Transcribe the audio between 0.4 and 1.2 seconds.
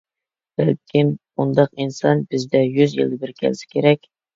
بەلكىم